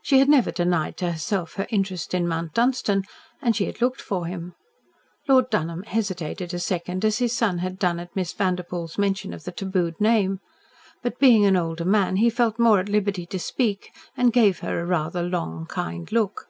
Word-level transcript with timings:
She 0.00 0.18
had 0.18 0.30
never 0.30 0.50
denied 0.50 0.96
to 0.96 1.12
herself 1.12 1.56
her 1.56 1.66
interest 1.68 2.14
in 2.14 2.26
Mount 2.26 2.54
Dunstan, 2.54 3.04
and 3.42 3.54
she 3.54 3.66
had 3.66 3.82
looked 3.82 4.00
for 4.00 4.24
him. 4.24 4.54
Lord 5.28 5.50
Dunholm 5.50 5.82
hesitated 5.82 6.54
a 6.54 6.58
second, 6.58 7.04
as 7.04 7.18
his 7.18 7.34
son 7.34 7.58
had 7.58 7.78
done 7.78 8.00
at 8.00 8.16
Miss 8.16 8.32
Vanderpoel's 8.32 8.96
mention 8.96 9.34
of 9.34 9.44
the 9.44 9.52
tabooed 9.52 10.00
name. 10.00 10.40
But, 11.02 11.18
being 11.18 11.44
an 11.44 11.54
older 11.54 11.84
man, 11.84 12.16
he 12.16 12.30
felt 12.30 12.58
more 12.58 12.78
at 12.80 12.88
liberty 12.88 13.26
to 13.26 13.38
speak, 13.38 13.92
and 14.16 14.32
gave 14.32 14.60
her 14.60 14.80
a 14.80 14.86
rather 14.86 15.22
long 15.22 15.66
kind 15.66 16.10
look. 16.10 16.46